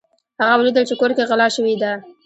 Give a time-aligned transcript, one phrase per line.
[0.41, 1.91] هغه ولیدل چې کور کې غلا شوې ده.